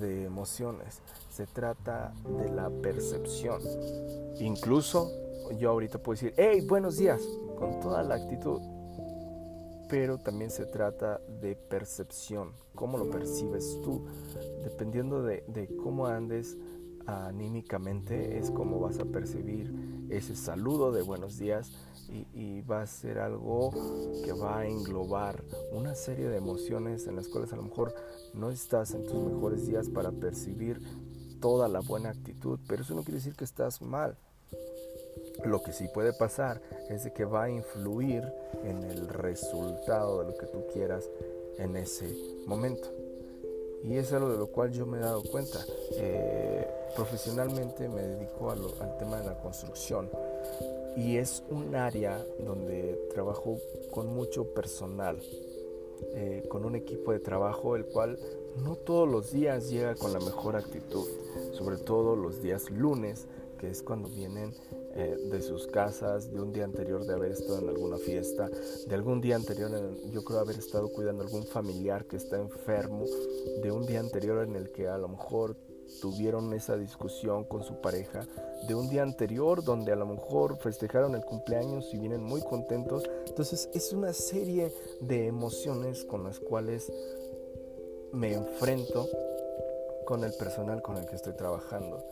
de 0.00 0.24
emociones, 0.24 1.00
se 1.32 1.46
trata 1.46 2.12
de 2.38 2.50
la 2.50 2.70
percepción. 2.70 3.60
Incluso 4.38 5.10
yo 5.58 5.70
ahorita 5.70 5.98
puedo 5.98 6.14
decir, 6.14 6.34
hey, 6.36 6.60
buenos 6.60 6.96
días, 6.96 7.20
con 7.58 7.80
toda 7.80 8.02
la 8.04 8.14
actitud, 8.14 8.60
pero 9.88 10.18
también 10.18 10.50
se 10.50 10.66
trata 10.66 11.20
de 11.40 11.56
percepción, 11.56 12.52
cómo 12.76 12.96
lo 12.96 13.10
percibes 13.10 13.80
tú. 13.82 14.06
Dependiendo 14.62 15.22
de, 15.22 15.42
cómo 15.82 16.06
andes 16.06 16.56
anímicamente 17.06 18.38
es 18.38 18.50
como 18.50 18.80
vas 18.80 18.98
a 18.98 19.04
percibir 19.04 19.72
ese 20.10 20.34
saludo 20.36 20.92
de 20.92 21.02
buenos 21.02 21.38
días 21.38 21.72
y, 22.34 22.60
va 22.62 22.82
a 22.82 22.86
ser 22.86 23.18
algo 23.18 23.70
que 24.24 24.32
va 24.32 24.60
a 24.60 24.66
englobar 24.66 25.42
una 25.72 25.94
serie 25.94 26.28
de 26.28 26.36
emociones 26.36 27.06
en 27.06 27.16
las 27.16 27.28
cuales 27.28 27.52
a 27.52 27.56
lo 27.56 27.62
mejor 27.62 27.94
no 28.34 28.50
estás 28.50 28.94
en 28.94 29.06
tus 29.06 29.22
mejores 29.22 29.66
días 29.66 29.88
para 29.88 30.10
percibir 30.10 30.80
toda 31.40 31.68
la 31.68 31.80
buena 31.80 32.10
actitud, 32.10 32.58
pero 32.68 32.82
eso 32.82 32.94
no 32.94 33.02
quiere 33.02 33.18
decir 33.18 33.34
que 33.34 33.44
estás 33.44 33.80
mal. 33.80 34.16
Lo 35.44 35.62
que 35.62 35.72
sí 35.72 35.86
puede 35.92 36.12
pasar 36.12 36.60
es 36.90 37.04
de 37.04 37.12
que 37.12 37.24
va 37.24 37.44
a 37.44 37.50
influir 37.50 38.24
en 38.64 38.82
el 38.84 39.08
resultado 39.08 40.20
de 40.20 40.32
lo 40.32 40.36
que 40.36 40.46
tú 40.46 40.64
quieras 40.72 41.08
en 41.58 41.76
ese 41.76 42.12
momento. 42.46 42.88
Y 43.84 43.96
es 43.96 44.12
algo 44.12 44.30
de 44.30 44.38
lo 44.38 44.48
cual 44.48 44.72
yo 44.72 44.84
me 44.84 44.98
he 44.98 45.00
dado 45.00 45.22
cuenta. 45.22 45.58
Eh, 45.92 46.68
profesionalmente 46.94 47.88
me 47.88 48.02
dedico 48.02 48.50
al 48.50 48.96
tema 48.98 49.18
de 49.18 49.26
la 49.26 49.38
construcción. 49.40 50.10
Y 50.96 51.16
es 51.16 51.42
un 51.50 51.74
área 51.74 52.24
donde 52.44 52.98
trabajo 53.14 53.58
con 53.90 54.08
mucho 54.08 54.52
personal, 54.52 55.18
eh, 56.14 56.44
con 56.48 56.64
un 56.64 56.74
equipo 56.74 57.12
de 57.12 57.20
trabajo 57.20 57.76
el 57.76 57.86
cual 57.86 58.18
no 58.64 58.76
todos 58.76 59.08
los 59.08 59.32
días 59.32 59.70
llega 59.70 59.94
con 59.94 60.12
la 60.12 60.18
mejor 60.18 60.56
actitud, 60.56 61.06
sobre 61.52 61.76
todo 61.76 62.16
los 62.16 62.42
días 62.42 62.70
lunes, 62.70 63.26
que 63.58 63.68
es 63.70 63.82
cuando 63.82 64.08
vienen 64.08 64.54
eh, 64.94 65.16
de 65.30 65.42
sus 65.42 65.66
casas, 65.66 66.32
de 66.32 66.40
un 66.40 66.52
día 66.52 66.64
anterior 66.64 67.04
de 67.04 67.14
haber 67.14 67.32
estado 67.32 67.58
en 67.58 67.68
alguna 67.68 67.98
fiesta, 67.98 68.48
de 68.88 68.94
algún 68.94 69.20
día 69.20 69.36
anterior, 69.36 69.70
en, 69.72 70.10
yo 70.10 70.24
creo 70.24 70.40
haber 70.40 70.56
estado 70.56 70.88
cuidando 70.88 71.22
a 71.22 71.26
algún 71.26 71.44
familiar 71.44 72.06
que 72.06 72.16
está 72.16 72.38
enfermo, 72.38 73.04
de 73.62 73.70
un 73.70 73.86
día 73.86 74.00
anterior 74.00 74.42
en 74.42 74.56
el 74.56 74.72
que 74.72 74.88
a 74.88 74.98
lo 74.98 75.08
mejor 75.08 75.56
tuvieron 76.00 76.52
esa 76.52 76.76
discusión 76.76 77.44
con 77.44 77.62
su 77.62 77.80
pareja, 77.80 78.26
de 78.66 78.74
un 78.74 78.88
día 78.88 79.02
anterior 79.02 79.64
donde 79.64 79.92
a 79.92 79.96
lo 79.96 80.06
mejor 80.06 80.58
festejaron 80.58 81.14
el 81.14 81.24
cumpleaños 81.24 81.92
y 81.92 81.98
vienen 81.98 82.22
muy 82.22 82.42
contentos. 82.42 83.04
Entonces 83.26 83.68
es 83.74 83.92
una 83.92 84.12
serie 84.12 84.72
de 85.00 85.26
emociones 85.26 86.04
con 86.04 86.24
las 86.24 86.38
cuales 86.38 86.92
me 88.12 88.34
enfrento 88.34 89.08
con 90.04 90.24
el 90.24 90.32
personal 90.34 90.82
con 90.82 90.96
el 90.96 91.06
que 91.06 91.16
estoy 91.16 91.34
trabajando. 91.34 92.04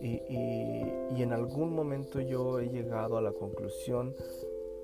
Y, 0.00 1.22
en 1.22 1.32
algún 1.32 1.74
momento 1.74 2.20
yo 2.20 2.60
he 2.60 2.68
llegado 2.68 3.16
a 3.16 3.22
la 3.22 3.32
conclusión 3.32 4.14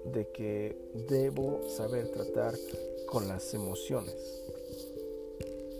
de 0.04 0.28
que 0.28 0.76
debo 1.08 1.60
saber 1.68 2.08
tratar 2.08 2.54
con 3.06 3.28
las 3.28 3.52
emociones. 3.52 4.42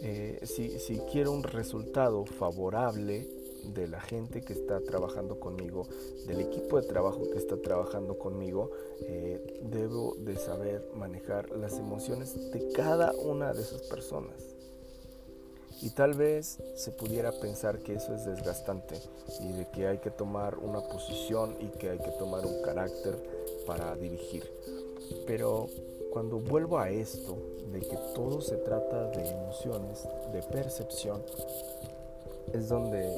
Eh, 0.03 0.41
si, 0.45 0.99
quiero 1.13 1.33
un 1.33 1.43
resultado 1.43 2.25
favorable 2.25 3.29
de 3.65 3.87
la 3.87 4.01
gente 4.01 4.41
que 4.41 4.55
está 4.55 4.81
trabajando 4.81 5.39
conmigo, 5.39 5.87
del 6.27 6.41
equipo 6.41 6.81
de 6.81 6.89
trabajo 6.89 7.29
que 7.31 7.37
está 7.37 7.61
trabajando 7.61 8.19
conmigo, 8.19 8.71
eh, 9.03 9.61
debo 9.63 10.15
de 10.17 10.37
saber 10.37 10.89
manejar 10.95 11.51
las 11.51 11.79
emociones 11.79 12.51
de 12.51 12.73
cada 12.73 13.13
una 13.13 13.53
de 13.53 13.61
esas 13.61 13.83
personas. 13.83 14.57
Y 15.83 15.91
tal 15.91 16.15
vez 16.15 16.59
se 16.75 16.93
pudiera 16.93 17.33
pensar 17.33 17.79
que 17.79 17.95
eso 17.95 18.15
es 18.15 18.25
desgastante 18.25 18.97
y 19.41 19.53
de 19.53 19.71
que 19.71 19.87
hay 19.87 19.99
que 19.99 20.11
tomar 20.11 20.59
una 20.59 20.81
posición 20.81 21.57
y 21.61 21.69
que 21.79 21.91
hay 21.91 21.99
que 21.99 22.11
tomar 22.19 22.45
un 22.45 22.63
carácter 22.63 23.17
para 23.67 23.97
dirigir. 23.97 24.51
Pero 25.27 25.69
cuando 26.11 26.39
vuelvo 26.39 26.79
a 26.79 26.91
esto, 26.91 27.37
de 27.73 27.81
que 27.81 27.97
todo 28.15 28.41
se 28.41 28.57
trata 28.57 29.11
de 29.11 29.29
emociones, 29.29 30.07
de 30.33 30.43
percepción, 30.43 31.23
es 32.53 32.69
donde 32.69 33.09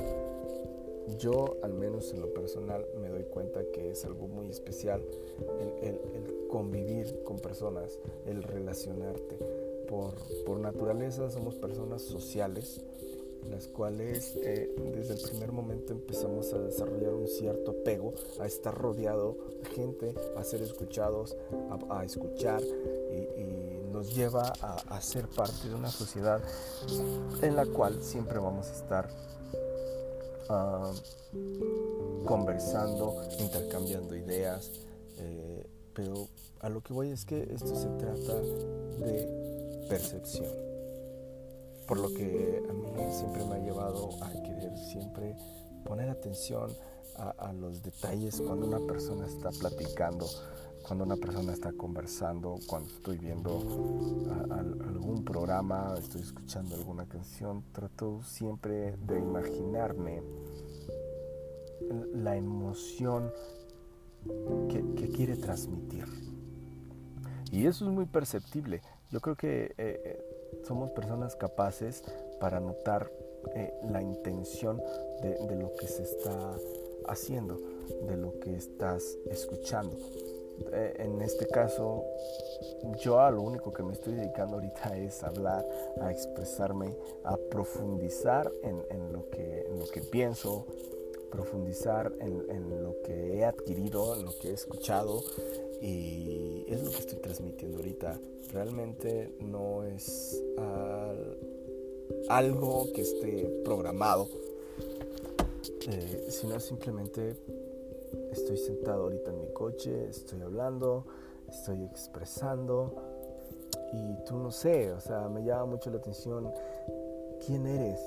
yo, 1.19 1.57
al 1.63 1.73
menos 1.75 2.13
en 2.13 2.21
lo 2.21 2.33
personal, 2.33 2.87
me 3.01 3.09
doy 3.09 3.25
cuenta 3.25 3.61
que 3.73 3.91
es 3.91 4.05
algo 4.05 4.29
muy 4.29 4.49
especial 4.51 5.03
el, 5.83 6.01
convivir 6.49 7.23
con 7.25 7.39
personas, 7.39 7.99
el 8.27 8.43
relacionarte. 8.43 9.39
Por, 9.89 10.59
naturaleza 10.59 11.29
somos 11.31 11.55
personas 11.57 12.03
sociales, 12.03 12.81
las 13.51 13.69
cuales 13.69 14.37
eh, 14.43 14.75
desde 14.95 15.15
el 15.15 15.21
primer 15.21 15.53
momento 15.53 15.93
empezamos 15.93 16.53
a 16.53 16.59
desarrollar 16.59 17.15
un 17.15 17.29
cierto 17.29 17.73
apego 17.73 18.15
a 18.41 18.47
estar 18.47 18.75
rodeado 18.75 19.37
de 19.63 19.71
gente, 19.71 20.15
a 20.37 20.45
ser 20.45 20.63
escuchados, 20.63 21.37
a, 21.91 22.05
escuchar 22.05 22.63
y, 22.63 23.53
nos 23.93 24.15
lleva 24.15 24.53
a, 24.63 25.01
ser 25.03 25.29
parte 25.29 25.69
de 25.69 25.75
una 25.75 25.91
sociedad 25.91 26.41
en 27.43 27.55
la 27.55 27.67
cual 27.67 28.03
siempre 28.03 28.39
vamos 28.39 28.69
a 28.69 28.73
estar 28.73 29.09
ah, 30.49 30.91
conversando, 32.25 33.21
intercambiando 33.39 34.17
ideas, 34.17 34.71
eh, 35.19 35.67
pero 35.93 36.27
a 36.61 36.71
lo 36.71 36.81
que 36.81 36.95
voy 36.95 37.11
es 37.11 37.27
que 37.27 37.43
esto 37.53 37.77
se 37.77 37.89
trata 37.99 38.41
de 39.05 39.87
percepción. 39.91 40.72
Por 41.87 41.99
lo 41.99 42.13
que 42.15 42.63
a 42.69 42.73
mí 42.73 43.13
siempre 43.13 43.45
me 43.45 43.57
ha 43.57 43.59
llevado 43.59 44.11
a 44.23 44.31
querer 44.31 44.77
siempre 44.77 45.37
poner 45.85 46.09
atención 46.09 46.71
a, 47.17 47.53
los 47.53 47.83
detalles 47.83 48.41
cuando 48.41 48.67
una 48.67 48.81
persona 48.81 49.27
está 49.27 49.51
platicando, 49.51 50.27
cuando 50.83 51.05
una 51.05 51.17
persona 51.17 51.53
está 51.53 51.73
conversando, 51.73 52.59
cuando 52.67 52.89
estoy 52.89 53.19
viendo 53.19 53.59
algún 54.51 55.25
programa, 55.25 55.95
estoy 55.99 56.23
escuchando 56.23 56.75
alguna 56.77 57.07
canción, 57.07 57.65
trato 57.73 58.23
siempre 58.23 58.97
de 58.97 59.19
imaginarme 59.19 60.23
la 62.15 62.37
emoción 62.37 63.31
que 64.69 65.11
quiere 65.11 65.37
transmitir. 65.37 66.07
Y 67.53 67.67
eso 67.67 67.85
es 67.85 67.91
muy 67.91 68.07
perceptible. 68.07 68.81
Yo 69.11 69.21
creo 69.21 69.37
que 69.37 69.65
eh, 69.65 69.75
eh, 69.77 70.25
somos 70.65 70.91
personas 70.91 71.37
capaces 71.37 72.03
para 72.41 72.61
notar 72.61 73.11
eh, 73.55 73.73
la 73.91 74.03
intención 74.03 74.81
de, 75.21 75.57
lo 75.57 75.75
que 75.77 75.87
se 75.87 76.03
está 76.03 76.55
haciendo, 77.07 77.59
de 78.07 78.17
lo 78.17 78.39
que 78.41 78.55
estás 78.55 79.19
escuchando. 79.27 79.97
en 80.73 81.21
este 81.23 81.47
caso, 81.47 82.05
yo 83.01 83.21
a 83.21 83.31
lo 83.31 83.43
único 83.43 83.73
que 83.73 83.83
me 83.83 83.93
estoy 83.93 84.15
dedicando 84.15 84.57
ahorita 84.57 84.97
es 84.97 85.23
hablar, 85.23 85.67
a 86.01 86.11
expresarme, 86.11 86.95
a 87.25 87.37
profundizar 87.51 88.51
en, 88.63 89.13
lo, 89.13 89.29
que, 89.31 89.67
en 89.69 89.79
lo 89.79 89.87
que 89.87 90.01
pienso, 90.01 90.67
profundizar 91.31 92.13
en, 92.21 92.45
en, 92.51 92.83
lo 92.83 93.01
que 93.03 93.39
he 93.39 93.45
adquirido, 93.45 94.15
en 94.17 94.25
lo 94.27 94.33
que 94.39 94.51
he 94.51 94.53
escuchado 94.53 95.23
y 95.83 96.65
es 96.69 96.83
lo 96.83 96.91
que 96.91 96.99
estoy 96.99 97.19
transmitiendo 97.19 97.79
ahorita. 97.79 98.19
Realmente 98.53 99.35
no 99.41 99.85
es 99.85 100.41
algo 102.29 102.87
que 102.95 103.03
esté 103.03 103.63
programado, 103.65 104.29
eh, 105.89 106.27
sino 106.29 106.61
simplemente 106.61 107.37
estoy 108.31 108.57
sentado 108.59 109.05
ahorita 109.05 109.31
en 109.31 109.41
mi 109.41 109.53
coche, 109.53 110.09
estoy 110.09 110.41
hablando, 110.43 111.05
estoy 111.49 111.85
expresando 111.85 112.95
y 113.93 114.25
tú 114.25 114.37
no 114.37 114.51
sé, 114.51 114.93
o 114.93 115.01
sea, 115.01 115.29
me 115.29 115.45
llama 115.45 115.67
mucho 115.67 115.91
la 115.91 115.99
atención 115.99 116.53
quién 117.45 117.67
eres, 117.67 118.01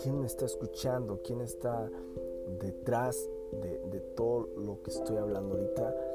quién, 0.00 0.20
me 0.20 0.26
está 0.26 0.46
escuchando, 0.46 1.20
quién 1.24 1.40
está 1.40 1.90
detrás 2.60 3.28
de, 3.60 3.80
de 3.90 4.00
todo 4.16 4.48
lo 4.56 4.80
que 4.82 4.90
estoy 4.90 5.16
hablando 5.16 5.56
ahorita 5.56 6.09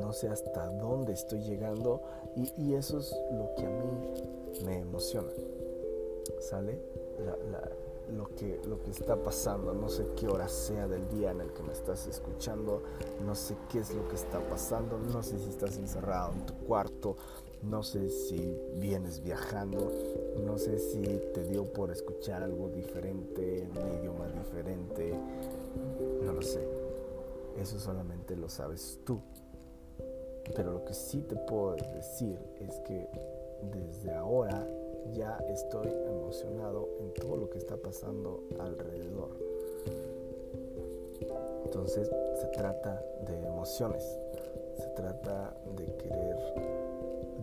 no 0.00 0.12
sé 0.12 0.28
hasta 0.28 0.66
dónde 0.66 1.12
estoy 1.12 1.42
llegando 1.42 2.02
y, 2.36 2.74
eso 2.74 2.98
es 2.98 3.14
lo 3.32 3.54
que 3.56 3.66
a 3.66 3.70
mí 3.70 4.64
me 4.64 4.80
emociona. 4.80 5.30
¿Sale? 6.40 6.80
lo, 8.14 8.28
que, 8.34 8.60
lo 8.68 8.82
que 8.82 8.90
está 8.90 9.16
pasando, 9.16 9.72
no 9.72 9.88
sé 9.88 10.06
qué 10.16 10.28
hora 10.28 10.48
sea 10.48 10.86
del 10.86 11.08
día 11.08 11.30
en 11.30 11.40
el 11.40 11.52
que 11.52 11.62
me 11.62 11.72
estás 11.72 12.06
escuchando, 12.06 12.82
no 13.24 13.34
sé 13.34 13.56
qué 13.70 13.80
es 13.80 13.94
lo 13.94 14.06
que 14.08 14.14
está 14.14 14.38
pasando, 14.48 14.98
no 14.98 15.22
sé 15.22 15.38
si 15.38 15.48
estás 15.48 15.76
encerrado 15.76 16.32
en 16.32 16.46
tu 16.46 16.54
cuarto, 16.54 17.16
no 17.62 17.82
sé 17.82 18.08
si 18.08 18.56
vienes 18.76 19.22
viajando, 19.22 19.90
no 20.44 20.58
sé 20.58 20.78
si 20.78 21.02
te 21.34 21.44
dio 21.44 21.64
por 21.72 21.90
escuchar 21.90 22.42
algo 22.42 22.68
diferente, 22.68 23.68
un 23.74 23.98
idioma 23.98 24.28
diferente, 24.28 25.14
no 26.22 26.32
lo 26.32 26.42
sé. 26.42 26.66
Eso 27.56 27.78
solamente 27.80 28.36
lo 28.36 28.48
sabes 28.48 29.00
tú. 29.04 29.20
Pero 30.54 30.72
lo 30.72 30.84
que 30.84 30.94
sí 30.94 31.20
te 31.22 31.36
puedo 31.36 31.76
decir 31.94 32.38
es 32.60 32.78
que 32.80 33.08
desde 33.72 34.12
ahora 34.12 34.66
ya 35.12 35.38
estoy 35.48 35.88
emocionado 35.88 36.88
en 37.00 37.12
todo 37.14 37.36
lo 37.36 37.50
que 37.50 37.58
está 37.58 37.76
pasando 37.76 38.42
alrededor. 38.58 39.30
Entonces 41.64 42.10
se 42.40 42.46
trata 42.48 43.02
de 43.26 43.46
emociones, 43.46 44.02
se 44.76 44.86
trata 44.88 45.56
de 45.76 45.84
querer 45.96 46.36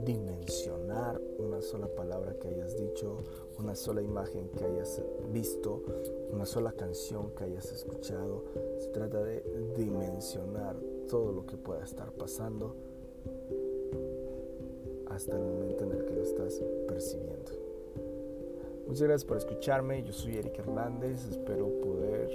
dimensionar 0.05 1.19
una 1.37 1.61
sola 1.61 1.87
palabra 1.87 2.33
que 2.33 2.49
hayas 2.49 2.77
dicho, 2.77 3.23
una 3.59 3.75
sola 3.75 4.01
imagen 4.01 4.49
que 4.49 4.65
hayas 4.65 5.01
visto, 5.31 5.81
una 6.31 6.45
sola 6.45 6.71
canción 6.73 7.31
que 7.31 7.45
hayas 7.45 7.71
escuchado. 7.71 8.43
Se 8.79 8.87
trata 8.89 9.23
de 9.23 9.41
dimensionar 9.77 10.75
todo 11.09 11.31
lo 11.31 11.45
que 11.45 11.57
pueda 11.57 11.83
estar 11.83 12.11
pasando 12.11 12.75
hasta 15.13 15.35
el 15.35 15.43
momento 15.43 15.83
en 15.83 15.91
el 15.91 16.05
que 16.05 16.13
lo 16.13 16.23
estás 16.23 16.61
percibiendo. 16.87 17.51
Muchas 18.87 19.03
gracias 19.03 19.25
por 19.25 19.37
escucharme, 19.37 20.03
yo 20.03 20.11
soy 20.11 20.37
Eric 20.37 20.59
Hernández, 20.59 21.25
espero 21.29 21.69
poder 21.81 22.29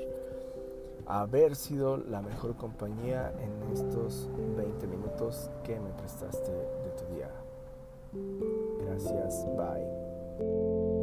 haber 1.07 1.57
sido 1.57 1.97
la 1.97 2.23
mejor 2.23 2.57
compañía 2.57 3.33
en 3.41 3.73
estos 3.73 4.29
20 4.57 4.87
minutos 4.87 5.51
que 5.65 5.79
me 5.79 5.91
prestaste 5.91 6.51
de 6.51 6.91
tu 6.97 7.15
día. 7.15 7.31
Gracias, 8.85 9.47
bye. 9.57 10.98